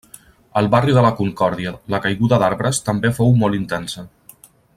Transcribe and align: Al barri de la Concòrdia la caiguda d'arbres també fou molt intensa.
Al 0.61 0.69
barri 0.75 0.95
de 0.95 1.03
la 1.07 1.11
Concòrdia 1.19 1.73
la 1.95 1.99
caiguda 2.07 2.41
d'arbres 2.45 2.83
també 2.89 3.13
fou 3.21 3.35
molt 3.45 3.59
intensa. 3.63 4.09